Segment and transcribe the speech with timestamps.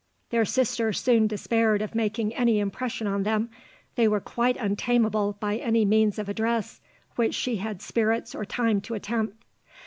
[0.31, 3.51] Their sister soon despaired of making any impression on them;
[3.93, 6.81] they were quite untamable by any means of address
[7.17, 9.45] which she had spirits or time to attempt....